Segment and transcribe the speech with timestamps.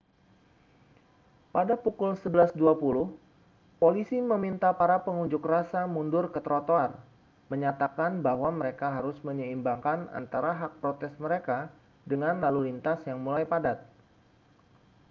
[1.55, 2.57] pada pukul 11.20
[3.81, 6.89] polisi meminta para pengunjuk rasa mundur ke trotoar
[7.53, 11.57] menyatakan bahwa mereka harus menyeimbangkan antara hak protes mereka
[12.11, 13.77] dengan lalu lintas yang mulai padat